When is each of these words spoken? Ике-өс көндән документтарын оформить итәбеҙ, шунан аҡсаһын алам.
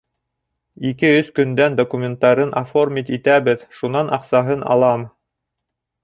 Ике-өс 0.91 1.27
көндән 1.39 1.75
документтарын 1.79 2.53
оформить 2.61 3.11
итәбеҙ, 3.17 3.65
шунан 3.81 4.09
аҡсаһын 4.17 4.65
алам. 4.77 5.05